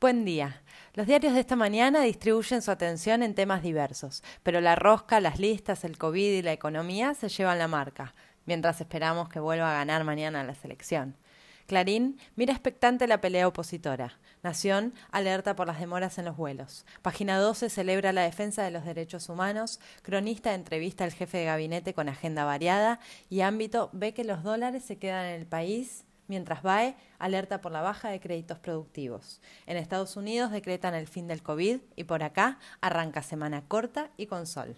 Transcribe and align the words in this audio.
Buen 0.00 0.24
día. 0.24 0.62
Los 0.94 1.06
diarios 1.06 1.34
de 1.34 1.40
esta 1.40 1.56
mañana 1.56 2.00
distribuyen 2.00 2.62
su 2.62 2.70
atención 2.70 3.22
en 3.22 3.34
temas 3.34 3.62
diversos, 3.62 4.22
pero 4.42 4.62
la 4.62 4.74
rosca, 4.74 5.20
las 5.20 5.38
listas, 5.38 5.84
el 5.84 5.98
COVID 5.98 6.38
y 6.38 6.40
la 6.40 6.54
economía 6.54 7.12
se 7.12 7.28
llevan 7.28 7.58
la 7.58 7.68
marca, 7.68 8.14
mientras 8.46 8.80
esperamos 8.80 9.28
que 9.28 9.40
vuelva 9.40 9.70
a 9.70 9.74
ganar 9.74 10.04
mañana 10.04 10.42
la 10.42 10.54
selección. 10.54 11.18
Clarín 11.66 12.18
mira 12.34 12.54
expectante 12.54 13.06
la 13.06 13.20
pelea 13.20 13.46
opositora. 13.46 14.18
Nación 14.42 14.94
alerta 15.10 15.54
por 15.54 15.66
las 15.66 15.78
demoras 15.78 16.16
en 16.16 16.24
los 16.24 16.38
vuelos. 16.38 16.86
Página 17.02 17.38
12 17.38 17.68
celebra 17.68 18.14
la 18.14 18.22
defensa 18.22 18.62
de 18.62 18.70
los 18.70 18.86
derechos 18.86 19.28
humanos. 19.28 19.80
Cronista 20.00 20.54
entrevista 20.54 21.04
al 21.04 21.12
jefe 21.12 21.36
de 21.36 21.44
gabinete 21.44 21.92
con 21.92 22.08
agenda 22.08 22.46
variada. 22.46 23.00
Y 23.28 23.42
ámbito 23.42 23.90
ve 23.92 24.14
que 24.14 24.24
los 24.24 24.42
dólares 24.42 24.82
se 24.82 24.96
quedan 24.96 25.26
en 25.26 25.40
el 25.40 25.46
país 25.46 26.06
mientras 26.30 26.62
BAE 26.62 26.94
alerta 27.18 27.60
por 27.60 27.72
la 27.72 27.82
baja 27.82 28.08
de 28.08 28.20
créditos 28.20 28.58
productivos. 28.60 29.40
En 29.66 29.76
Estados 29.76 30.16
Unidos 30.16 30.52
decretan 30.52 30.94
el 30.94 31.08
fin 31.08 31.26
del 31.26 31.42
COVID 31.42 31.80
y 31.96 32.04
por 32.04 32.22
acá 32.22 32.58
arranca 32.80 33.20
semana 33.22 33.64
corta 33.66 34.10
y 34.16 34.26
con 34.26 34.46
sol. 34.46 34.76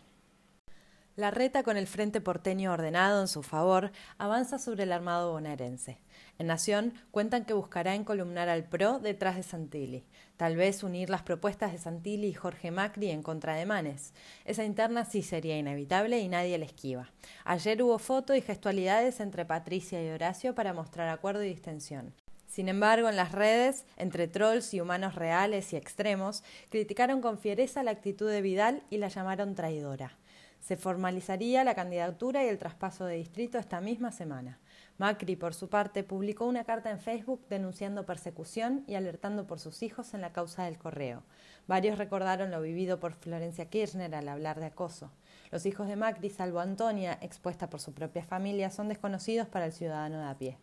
La 1.15 1.31
reta 1.31 1.63
con 1.63 1.77
el 1.77 1.87
frente 1.87 2.23
porteño 2.23 2.73
ordenado 2.73 3.21
en 3.21 3.29
su 3.29 3.43
favor 3.43 3.93
avanza 4.17 4.59
sobre 4.59 4.85
el 4.85 4.93
armado 4.93 5.33
bonaerense. 5.33 5.99
En 6.39 6.47
Nación 6.47 6.95
cuentan 7.11 7.45
que 7.45 7.53
buscará 7.53 7.95
encolumnar 7.95 8.49
al 8.49 8.65
PRO 8.65 8.99
detrás 8.99 9.37
de 9.37 9.43
Santilli, 9.43 10.07
tal 10.39 10.57
vez 10.57 10.83
unir 10.83 11.11
las 11.11 11.21
propuestas 11.21 11.73
de 11.73 11.79
Santilli 11.79 12.29
y 12.29 12.33
Jorge 12.33 12.71
Macri 12.71 13.11
en 13.11 13.23
contra 13.23 13.55
de 13.57 13.67
Manes. 13.67 14.15
Esa 14.47 14.65
interna 14.65 15.05
sí 15.05 15.23
sería 15.23 15.59
inevitable 15.59 16.19
y 16.19 16.29
nadie 16.29 16.57
la 16.57 16.65
esquiva. 16.65 17.11
Ayer 17.45 17.83
hubo 17.83 17.99
foto 17.99 18.35
y 18.35 18.41
gestualidades 18.41 19.21
entre 19.21 19.45
Patricia 19.45 20.03
y 20.03 20.09
Horacio 20.09 20.55
para 20.55 20.73
mostrar 20.73 21.11
acuerdo 21.11 21.43
y 21.45 21.49
distensión. 21.51 22.15
Sin 22.47 22.71
embargo, 22.71 23.11
en 23.11 23.17
las 23.17 23.33
redes, 23.33 23.85
entre 23.99 24.29
trolls 24.29 24.73
y 24.73 24.81
humanos 24.81 25.15
reales 25.15 25.75
y 25.75 25.77
extremos, 25.77 26.43
criticaron 26.71 27.21
con 27.21 27.39
fiereza 27.39 27.83
la 27.83 27.91
actitud 27.91 28.31
de 28.31 28.41
Vidal 28.41 28.83
y 28.89 28.97
la 28.97 29.09
llamaron 29.09 29.55
traidora. 29.55 30.19
Se 30.63 30.77
formalizaría 30.77 31.65
la 31.65 31.75
candidatura 31.75 32.45
y 32.45 32.49
el 32.49 32.57
traspaso 32.57 33.05
de 33.05 33.17
distrito 33.17 33.59
esta 33.59 33.81
misma 33.81 34.13
semana. 34.13 34.61
Macri, 34.97 35.35
por 35.35 35.55
su 35.55 35.69
parte, 35.69 36.05
publicó 36.05 36.47
una 36.47 36.63
carta 36.63 36.89
en 36.93 37.01
Facebook 37.01 37.45
denunciando 37.51 38.07
persecución 38.07 38.85
y 38.87 38.95
alertando 38.95 39.45
por 39.49 39.59
sus 39.59 39.83
hijos 39.83 40.15
en 40.15 40.21
la 40.21 40.33
causa 40.33 40.63
del 40.63 40.79
correo. 40.79 41.25
Varios 41.67 41.99
recordaron 41.99 42.53
lo 42.53 42.63
vivido 42.63 43.01
por 43.01 43.15
Florencia 43.15 43.69
Kirchner 43.69 44.15
al 44.15 44.29
hablar 44.29 44.61
de 44.61 44.67
acoso. 44.67 45.11
Los 45.51 45.67
hijos 45.67 45.89
de 45.89 45.97
Macri, 45.97 46.31
salvo 46.31 46.61
Antonia, 46.61 47.19
expuesta 47.21 47.69
por 47.69 47.81
su 47.81 47.93
propia 47.93 48.25
familia, 48.25 48.71
son 48.71 48.89
desconocidos 48.89 49.49
para 49.49 49.67
el 49.67 49.73
ciudadano 49.73 50.21
de 50.21 50.27
a 50.27 50.39
pie. 50.39 50.59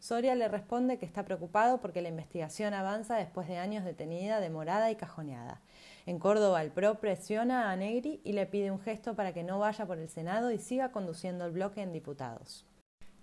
Soria 0.00 0.34
le 0.34 0.48
responde 0.48 0.98
que 0.98 1.06
está 1.06 1.24
preocupado 1.24 1.80
porque 1.80 2.02
la 2.02 2.10
investigación 2.10 2.74
avanza 2.74 3.14
después 3.14 3.48
de 3.48 3.56
años 3.56 3.84
detenida, 3.84 4.40
demorada 4.40 4.90
y 4.90 4.96
cajoneada. 4.96 5.62
En 6.06 6.18
Córdoba, 6.18 6.62
el 6.62 6.70
PRO 6.70 7.00
presiona 7.00 7.70
a 7.70 7.76
Negri 7.76 8.20
y 8.24 8.32
le 8.34 8.44
pide 8.44 8.70
un 8.70 8.78
gesto 8.78 9.14
para 9.14 9.32
que 9.32 9.42
no 9.42 9.58
vaya 9.58 9.86
por 9.86 9.98
el 9.98 10.10
Senado 10.10 10.50
y 10.50 10.58
siga 10.58 10.92
conduciendo 10.92 11.46
el 11.46 11.52
bloque 11.52 11.80
en 11.80 11.92
diputados. 11.92 12.66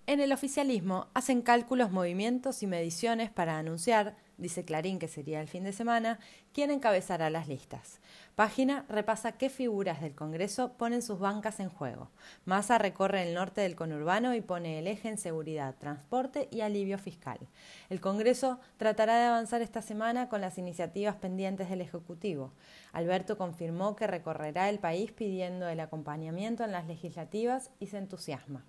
En 0.04 0.18
el 0.18 0.32
oficialismo 0.32 1.06
hacen 1.14 1.42
cálculos, 1.42 1.92
movimientos 1.92 2.64
y 2.64 2.66
mediciones 2.66 3.30
para 3.30 3.56
anunciar, 3.56 4.16
dice 4.36 4.64
Clarín 4.64 4.98
que 4.98 5.06
sería 5.06 5.40
el 5.40 5.46
fin 5.46 5.62
de 5.62 5.72
semana, 5.72 6.18
quién 6.52 6.72
encabezará 6.72 7.30
las 7.30 7.46
listas. 7.46 8.00
Página 8.34 8.84
repasa 8.88 9.38
qué 9.38 9.48
figuras 9.48 10.00
del 10.00 10.16
Congreso 10.16 10.72
ponen 10.72 11.02
sus 11.02 11.20
bancas 11.20 11.60
en 11.60 11.68
juego. 11.68 12.10
Massa 12.44 12.78
recorre 12.78 13.22
el 13.22 13.32
norte 13.32 13.60
del 13.60 13.76
conurbano 13.76 14.34
y 14.34 14.40
pone 14.40 14.80
el 14.80 14.88
eje 14.88 15.08
en 15.08 15.18
seguridad, 15.18 15.76
transporte 15.78 16.48
y 16.50 16.62
alivio 16.62 16.98
fiscal. 16.98 17.38
El 17.88 18.00
Congreso 18.00 18.58
tratará 18.78 19.18
de 19.18 19.26
avanzar 19.26 19.62
esta 19.62 19.82
semana 19.82 20.28
con 20.28 20.40
las 20.40 20.58
iniciativas 20.58 21.14
pendientes 21.14 21.70
del 21.70 21.80
Ejecutivo. 21.80 22.52
Alberto 22.92 23.38
confirmó 23.38 23.94
que 23.94 24.08
recorrerá 24.08 24.68
el 24.68 24.80
país 24.80 25.12
pidiendo 25.12 25.68
el 25.68 25.78
acompañamiento 25.78 26.64
en 26.64 26.72
las 26.72 26.88
legislativas 26.88 27.70
y 27.78 27.86
se 27.86 27.98
entusiasma. 27.98 28.64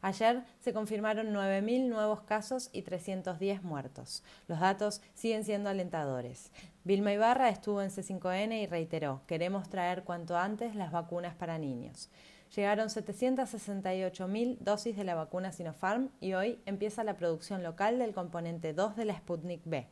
Ayer 0.00 0.44
se 0.60 0.72
confirmaron 0.72 1.32
9.000 1.34 1.88
nuevos 1.88 2.22
casos 2.22 2.70
y 2.72 2.82
310 2.82 3.62
muertos. 3.62 4.22
Los 4.46 4.60
datos 4.60 5.02
siguen 5.14 5.44
siendo 5.44 5.70
alentadores. 5.70 6.52
Vilma 6.84 7.12
Ibarra 7.12 7.48
estuvo 7.48 7.82
en 7.82 7.90
C5N 7.90 8.62
y 8.62 8.66
reiteró, 8.66 9.22
queremos 9.26 9.68
traer 9.68 10.04
cuanto 10.04 10.36
antes 10.36 10.74
las 10.76 10.92
vacunas 10.92 11.34
para 11.34 11.58
niños. 11.58 12.10
Llegaron 12.54 12.88
768.000 12.88 14.58
dosis 14.60 14.96
de 14.96 15.04
la 15.04 15.14
vacuna 15.14 15.52
Sinopharm 15.52 16.10
y 16.20 16.32
hoy 16.32 16.62
empieza 16.64 17.04
la 17.04 17.16
producción 17.16 17.62
local 17.62 17.98
del 17.98 18.14
componente 18.14 18.72
2 18.72 18.96
de 18.96 19.04
la 19.04 19.16
Sputnik 19.16 19.62
B. 19.64 19.86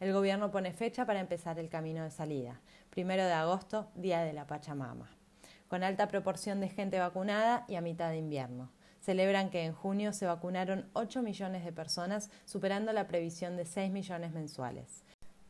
El 0.00 0.12
gobierno 0.12 0.50
pone 0.50 0.72
fecha 0.72 1.04
para 1.04 1.20
empezar 1.20 1.58
el 1.58 1.68
camino 1.68 2.02
de 2.02 2.10
salida. 2.10 2.60
Primero 2.88 3.24
de 3.24 3.32
agosto, 3.32 3.90
Día 3.94 4.22
de 4.22 4.32
la 4.32 4.46
Pachamama. 4.46 5.08
Con 5.68 5.84
alta 5.84 6.08
proporción 6.08 6.60
de 6.60 6.68
gente 6.68 6.98
vacunada 6.98 7.64
y 7.68 7.76
a 7.76 7.80
mitad 7.80 8.10
de 8.10 8.16
invierno 8.16 8.70
celebran 9.00 9.50
que 9.50 9.64
en 9.64 9.72
junio 9.72 10.12
se 10.12 10.26
vacunaron 10.26 10.88
8 10.92 11.22
millones 11.22 11.64
de 11.64 11.72
personas, 11.72 12.30
superando 12.44 12.92
la 12.92 13.06
previsión 13.06 13.56
de 13.56 13.64
6 13.64 13.90
millones 13.90 14.32
mensuales. 14.32 15.04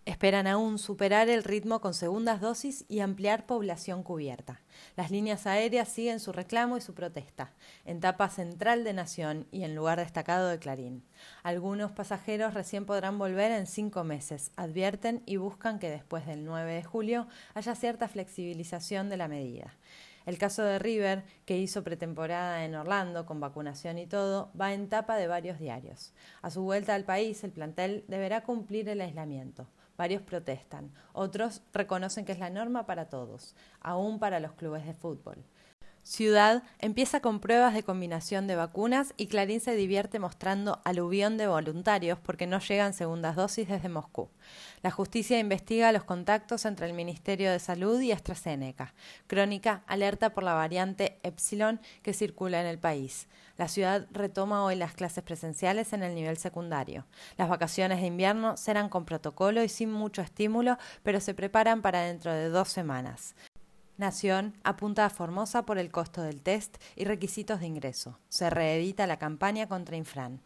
Esperan 0.07 0.47
aún 0.47 0.79
superar 0.79 1.29
el 1.29 1.45
ritmo 1.45 1.81
con 1.81 1.93
segundas 1.93 2.41
dosis 2.41 2.87
y 2.89 3.01
ampliar 3.01 3.45
población 3.45 4.03
cubierta. 4.03 4.61
Las 4.97 5.11
líneas 5.11 5.47
aéreas 5.47 5.89
siguen 5.89 6.21
su 6.21 6.33
reclamo 6.33 6.79
y 6.79 6.81
su 6.81 6.95
protesta, 6.95 7.53
en 7.85 8.01
tapa 8.01 8.31
central 8.31 8.83
de 8.83 8.95
Nación 8.95 9.47
y 9.53 9.63
en 9.63 9.75
lugar 9.75 9.99
destacado 10.01 10.49
de 10.49 10.59
Clarín. 10.59 11.05
Algunos 11.43 11.93
pasajeros 11.93 12.55
recién 12.55 12.87
podrán 12.87 13.19
volver 13.19 13.53
en 13.53 13.67
cinco 13.67 14.03
meses, 14.03 14.53
advierten 14.57 15.23
y 15.27 15.37
buscan 15.37 15.79
que 15.79 15.91
después 15.91 16.27
del 16.27 16.47
9 16.47 16.73
de 16.73 16.83
julio 16.83 17.29
haya 17.55 17.75
cierta 17.75 18.09
flexibilización 18.09 19.11
de 19.11 19.17
la 19.19 19.29
medida. 19.29 19.77
El 20.31 20.39
caso 20.39 20.63
de 20.63 20.79
River, 20.79 21.25
que 21.45 21.59
hizo 21.59 21.83
pretemporada 21.83 22.65
en 22.65 22.77
Orlando 22.77 23.27
con 23.27 23.41
vacunación 23.41 23.99
y 23.99 24.07
todo, 24.07 24.53
va 24.59 24.73
en 24.73 24.89
tapa 24.89 25.17
de 25.17 25.27
varios 25.27 25.59
diarios. 25.59 26.15
A 26.41 26.51
su 26.51 26.63
vuelta 26.63 26.95
al 26.95 27.03
país, 27.03 27.43
el 27.43 27.51
plantel 27.51 28.05
deberá 28.07 28.45
cumplir 28.45 28.89
el 28.89 29.01
aislamiento. 29.01 29.67
Varios 29.99 30.23
protestan, 30.23 30.93
otros 31.15 31.63
reconocen 31.73 32.25
que 32.25 32.31
es 32.31 32.39
la 32.39 32.49
norma 32.49 32.87
para 32.87 33.09
todos, 33.09 33.57
aún 33.81 34.21
para 34.21 34.39
los 34.39 34.53
clubes 34.53 34.87
de 34.87 34.95
fútbol. 34.95 35.45
Ciudad 36.03 36.63
empieza 36.79 37.21
con 37.21 37.41
pruebas 37.41 37.75
de 37.75 37.83
combinación 37.83 38.47
de 38.47 38.57
vacunas 38.57 39.13
y 39.19 39.27
Clarín 39.27 39.61
se 39.61 39.75
divierte 39.75 40.19
mostrando 40.19 40.81
aluvión 40.85 41.37
de 41.37 41.47
voluntarios 41.47 42.19
porque 42.19 42.47
no 42.47 42.59
llegan 42.59 42.95
segundas 42.95 43.37
dosis 43.37 43.69
desde 43.69 43.91
Moscú. 43.91 44.31
La 44.83 44.91
justicia 44.91 45.39
investiga 45.39 45.93
los 45.93 46.05
contactos 46.05 46.65
entre 46.65 46.87
el 46.87 46.95
Ministerio 46.95 47.53
de 47.53 47.59
Salud 47.59 48.01
y 48.01 48.13
AstraZeneca. 48.13 48.95
Crónica 49.27 49.83
alerta 49.87 50.31
por 50.31 50.43
la 50.43 50.55
variante 50.55 51.19
Epsilon 51.23 51.81
que 52.03 52.15
circula 52.15 52.61
en 52.63 52.67
el 52.67 52.79
país. 52.79 53.29
La 53.59 53.69
ciudad 53.69 54.07
retoma 54.11 54.65
hoy 54.65 54.77
las 54.77 54.95
clases 54.95 55.23
presenciales 55.23 55.93
en 55.93 56.03
el 56.03 56.15
nivel 56.15 56.39
secundario. 56.39 57.05
Las 57.37 57.51
vacaciones 57.51 58.01
de 58.01 58.07
invierno 58.07 58.57
serán 58.57 58.89
con 58.89 59.05
protocolo 59.05 59.63
y 59.63 59.69
sin 59.69 59.93
mucho 59.93 60.23
estímulo, 60.23 60.79
pero 61.03 61.21
se 61.21 61.35
preparan 61.35 61.83
para 61.83 62.01
dentro 62.01 62.33
de 62.33 62.49
dos 62.49 62.71
semanas. 62.71 63.35
Nación 64.01 64.57
apunta 64.65 65.05
a 65.05 65.11
Formosa 65.11 65.67
por 65.67 65.77
el 65.77 65.91
costo 65.91 66.23
del 66.23 66.41
test 66.41 66.79
y 66.97 67.05
requisitos 67.05 67.61
de 67.61 67.67
ingreso. 67.67 68.19
Se 68.31 68.49
reedita 68.49 69.07
la 69.07 69.19
campaña 69.19 69.69
contra 69.69 69.95
Infran. 69.95 70.41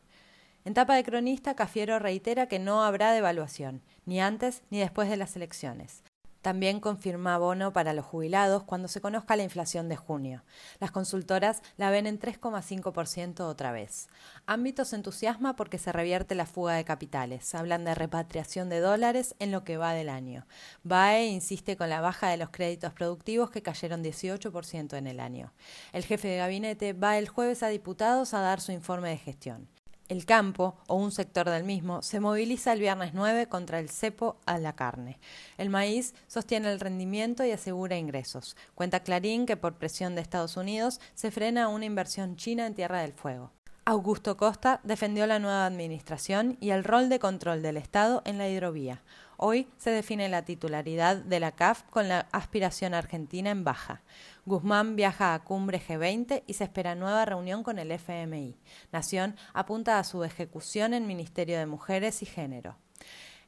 En 0.64 0.74
tapa 0.74 0.96
de 0.96 1.04
cronista, 1.04 1.54
Cafiero 1.54 2.00
reitera 2.00 2.48
que 2.48 2.58
no 2.58 2.82
habrá 2.82 3.12
devaluación, 3.12 3.80
ni 4.06 4.20
antes 4.20 4.64
ni 4.70 4.80
después 4.80 5.08
de 5.08 5.16
las 5.16 5.36
elecciones. 5.36 6.02
También 6.44 6.78
confirma 6.78 7.38
bono 7.38 7.72
para 7.72 7.94
los 7.94 8.04
jubilados 8.04 8.64
cuando 8.64 8.86
se 8.86 9.00
conozca 9.00 9.34
la 9.34 9.44
inflación 9.44 9.88
de 9.88 9.96
junio. 9.96 10.44
Las 10.78 10.90
consultoras 10.90 11.62
la 11.78 11.88
ven 11.88 12.06
en 12.06 12.20
3,5% 12.20 13.40
otra 13.40 13.72
vez. 13.72 14.10
Ámbito 14.44 14.84
se 14.84 14.96
entusiasma 14.96 15.56
porque 15.56 15.78
se 15.78 15.90
revierte 15.90 16.34
la 16.34 16.44
fuga 16.44 16.74
de 16.74 16.84
capitales. 16.84 17.54
Hablan 17.54 17.86
de 17.86 17.94
repatriación 17.94 18.68
de 18.68 18.80
dólares 18.80 19.34
en 19.38 19.52
lo 19.52 19.64
que 19.64 19.78
va 19.78 19.94
del 19.94 20.10
año. 20.10 20.46
BAE 20.82 21.28
insiste 21.28 21.78
con 21.78 21.88
la 21.88 22.02
baja 22.02 22.28
de 22.28 22.36
los 22.36 22.50
créditos 22.50 22.92
productivos 22.92 23.50
que 23.50 23.62
cayeron 23.62 24.04
18% 24.04 24.98
en 24.98 25.06
el 25.06 25.20
año. 25.20 25.54
El 25.94 26.04
jefe 26.04 26.28
de 26.28 26.36
gabinete 26.36 26.92
va 26.92 27.16
el 27.16 27.26
jueves 27.26 27.62
a 27.62 27.68
diputados 27.68 28.34
a 28.34 28.40
dar 28.40 28.60
su 28.60 28.70
informe 28.70 29.08
de 29.08 29.16
gestión. 29.16 29.66
El 30.08 30.26
campo, 30.26 30.76
o 30.86 30.96
un 30.96 31.12
sector 31.12 31.48
del 31.48 31.64
mismo, 31.64 32.02
se 32.02 32.20
moviliza 32.20 32.74
el 32.74 32.80
viernes 32.80 33.14
9 33.14 33.46
contra 33.46 33.78
el 33.78 33.88
cepo 33.88 34.36
a 34.44 34.58
la 34.58 34.74
carne. 34.74 35.18
El 35.56 35.70
maíz 35.70 36.14
sostiene 36.26 36.70
el 36.70 36.78
rendimiento 36.78 37.42
y 37.42 37.52
asegura 37.52 37.96
ingresos. 37.96 38.54
Cuenta 38.74 39.00
Clarín 39.00 39.46
que 39.46 39.56
por 39.56 39.76
presión 39.76 40.14
de 40.14 40.20
Estados 40.20 40.58
Unidos 40.58 41.00
se 41.14 41.30
frena 41.30 41.68
una 41.68 41.86
inversión 41.86 42.36
china 42.36 42.66
en 42.66 42.74
Tierra 42.74 43.00
del 43.00 43.14
Fuego. 43.14 43.50
Augusto 43.86 44.36
Costa 44.36 44.80
defendió 44.82 45.26
la 45.26 45.38
nueva 45.38 45.64
administración 45.64 46.58
y 46.60 46.70
el 46.70 46.84
rol 46.84 47.08
de 47.08 47.18
control 47.18 47.62
del 47.62 47.78
Estado 47.78 48.22
en 48.26 48.36
la 48.36 48.48
hidrovía. 48.48 49.02
Hoy 49.36 49.68
se 49.78 49.90
define 49.90 50.28
la 50.28 50.44
titularidad 50.44 51.16
de 51.16 51.40
la 51.40 51.52
CAF 51.52 51.82
con 51.90 52.08
la 52.08 52.28
aspiración 52.32 52.94
argentina 52.94 53.50
en 53.50 53.64
baja. 53.64 54.02
Guzmán 54.46 54.96
viaja 54.96 55.34
a 55.34 55.42
cumbre 55.42 55.80
G20 55.80 56.42
y 56.46 56.54
se 56.54 56.64
espera 56.64 56.94
nueva 56.94 57.24
reunión 57.24 57.62
con 57.62 57.78
el 57.78 57.90
FMI. 57.90 58.56
Nación 58.92 59.36
apunta 59.52 59.98
a 59.98 60.04
su 60.04 60.22
ejecución 60.24 60.94
en 60.94 61.06
Ministerio 61.06 61.58
de 61.58 61.66
Mujeres 61.66 62.22
y 62.22 62.26
Género. 62.26 62.76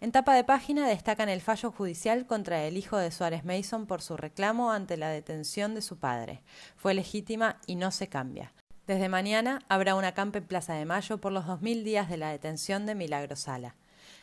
En 0.01 0.13
tapa 0.13 0.35
de 0.35 0.45
página 0.45 0.87
destacan 0.87 1.29
el 1.29 1.41
fallo 1.41 1.73
judicial 1.73 2.27
contra 2.27 2.65
el 2.65 2.77
hijo 2.77 2.99
de 2.99 3.11
Suárez 3.11 3.45
Mason 3.45 3.87
por 3.87 4.03
su 4.03 4.17
reclamo 4.17 4.71
ante 4.71 4.99
la 4.99 5.09
detención 5.09 5.75
de 5.75 5.81
su 5.81 5.99
padre. 5.99 6.43
Fue 6.77 6.93
legítima 6.93 7.61
y 7.67 7.77
no 7.77 7.91
se 7.91 8.09
cambia. 8.09 8.53
Desde 8.87 9.09
mañana 9.09 9.63
habrá 9.69 9.95
una 9.95 10.13
campa 10.13 10.39
en 10.39 10.47
Plaza 10.47 10.75
de 10.75 10.85
Mayo 10.85 11.19
por 11.19 11.33
los 11.33 11.47
2.000 11.47 11.83
días 11.83 12.09
de 12.09 12.19
la 12.19 12.31
detención 12.31 12.85
de 12.87 12.95
Milagro 12.95 13.37
Sala. 13.37 13.75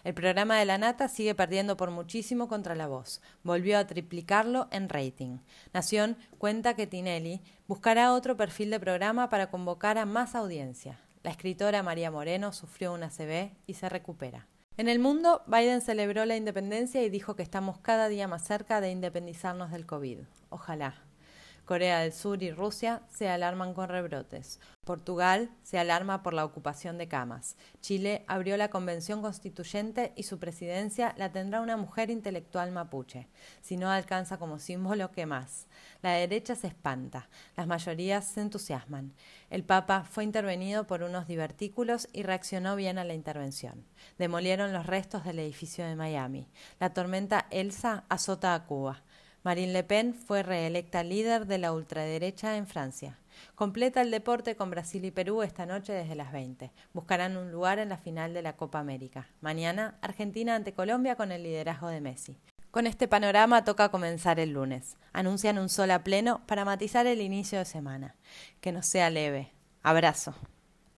El 0.03 0.13
programa 0.13 0.59
de 0.59 0.65
la 0.65 0.77
Nata 0.77 1.07
sigue 1.07 1.33
perdiendo 1.33 1.77
por 1.77 1.89
muchísimo 1.89 2.49
contra 2.49 2.75
la 2.75 2.87
voz. 2.87 3.21
Volvió 3.43 3.77
a 3.77 3.87
triplicarlo 3.87 4.67
en 4.71 4.89
rating. 4.89 5.37
Nación 5.73 6.17
cuenta 6.37 6.75
que 6.75 6.87
Tinelli 6.87 7.41
buscará 7.67 8.13
otro 8.13 8.35
perfil 8.35 8.69
de 8.69 8.81
programa 8.81 9.29
para 9.29 9.49
convocar 9.49 9.97
a 9.97 10.05
más 10.05 10.35
audiencia. 10.35 10.99
La 11.23 11.31
escritora 11.31 11.83
María 11.83 12.11
Moreno 12.11 12.51
sufrió 12.51 12.93
una 12.93 13.09
CB 13.09 13.51
y 13.65 13.75
se 13.75 13.87
recupera. 13.87 14.47
En 14.75 14.89
el 14.89 14.99
mundo, 14.99 15.43
Biden 15.47 15.81
celebró 15.81 16.25
la 16.25 16.35
independencia 16.35 17.01
y 17.03 17.09
dijo 17.09 17.35
que 17.35 17.43
estamos 17.43 17.77
cada 17.77 18.09
día 18.09 18.27
más 18.27 18.43
cerca 18.43 18.81
de 18.81 18.91
independizarnos 18.91 19.71
del 19.71 19.85
COVID. 19.85 20.19
Ojalá. 20.49 21.12
Corea 21.65 21.99
del 21.99 22.11
Sur 22.11 22.43
y 22.43 22.51
Rusia 22.51 23.01
se 23.09 23.29
alarman 23.29 23.73
con 23.73 23.87
rebrotes. 23.87 24.59
Portugal 24.83 25.49
se 25.63 25.79
alarma 25.79 26.21
por 26.21 26.33
la 26.33 26.43
ocupación 26.43 26.97
de 26.97 27.07
camas. 27.07 27.55
Chile 27.79 28.25
abrió 28.27 28.57
la 28.57 28.69
convención 28.69 29.21
constituyente 29.21 30.11
y 30.17 30.23
su 30.23 30.39
presidencia 30.39 31.13
la 31.17 31.31
tendrá 31.31 31.61
una 31.61 31.77
mujer 31.77 32.09
intelectual 32.09 32.71
mapuche. 32.73 33.29
Si 33.61 33.77
no 33.77 33.89
alcanza 33.89 34.37
como 34.37 34.59
símbolo, 34.59 35.11
¿qué 35.11 35.25
más? 35.25 35.67
La 36.01 36.11
derecha 36.11 36.55
se 36.55 36.67
espanta, 36.67 37.29
las 37.55 37.65
mayorías 37.65 38.25
se 38.25 38.41
entusiasman. 38.41 39.13
El 39.49 39.63
Papa 39.63 40.03
fue 40.03 40.25
intervenido 40.25 40.85
por 40.85 41.01
unos 41.01 41.27
divertículos 41.27 42.09
y 42.11 42.23
reaccionó 42.23 42.75
bien 42.75 42.97
a 42.97 43.05
la 43.05 43.13
intervención. 43.13 43.85
Demolieron 44.17 44.73
los 44.73 44.85
restos 44.85 45.23
del 45.23 45.39
edificio 45.39 45.85
de 45.85 45.95
Miami. 45.95 46.49
La 46.81 46.93
tormenta 46.93 47.47
Elsa 47.51 48.03
azota 48.09 48.53
a 48.53 48.65
Cuba. 48.65 49.03
Marine 49.43 49.73
Le 49.73 49.83
Pen 49.83 50.13
fue 50.13 50.41
reelecta 50.41 51.03
líder 51.03 51.47
de 51.47 51.57
la 51.57 51.73
ultraderecha 51.73 52.55
en 52.55 52.65
Francia. 52.65 53.19
Completa 53.55 54.01
el 54.01 54.09
deporte 54.09 54.55
con 54.55 54.69
Brasil 54.69 55.03
y 55.03 55.11
Perú 55.11 55.43
esta 55.43 55.65
noche 55.65 55.91
desde 55.91 56.15
las 56.15 56.31
20. 56.31 56.71
Buscarán 56.93 57.35
un 57.35 57.51
lugar 57.51 57.77
en 57.79 57.89
la 57.89 57.97
final 57.97 58.33
de 58.33 58.41
la 58.41 58.55
Copa 58.55 58.79
América. 58.79 59.27
Mañana, 59.41 59.97
Argentina 60.01 60.55
ante 60.55 60.71
Colombia 60.71 61.17
con 61.17 61.33
el 61.33 61.43
liderazgo 61.43 61.89
de 61.89 61.99
Messi. 61.99 62.37
Con 62.71 62.87
este 62.87 63.09
panorama 63.09 63.65
toca 63.65 63.89
comenzar 63.89 64.39
el 64.39 64.51
lunes. 64.51 64.95
Anuncian 65.11 65.57
un 65.57 65.67
sol 65.67 65.91
a 65.91 66.05
pleno 66.05 66.41
para 66.47 66.63
matizar 66.63 67.05
el 67.05 67.19
inicio 67.19 67.59
de 67.59 67.65
semana. 67.65 68.15
Que 68.61 68.71
no 68.71 68.81
sea 68.81 69.09
leve. 69.09 69.51
Abrazo. 69.81 70.33